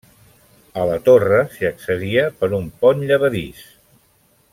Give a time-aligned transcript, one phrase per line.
[0.83, 3.61] A la torre s'hi accedia per un pont llevadís.